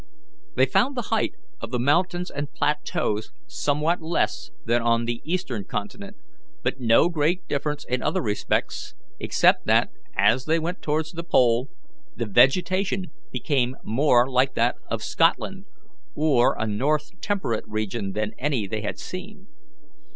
[0.55, 5.63] They found the height of the mountains and plateaus somewhat less than on the eastern
[5.63, 6.17] continent,
[6.63, 11.69] but no great difference in other respects, except that, as they went towards the pole,
[12.15, 15.65] the vegetation became more like that of Scotland
[16.15, 19.45] or a north temperate region than any they had seen.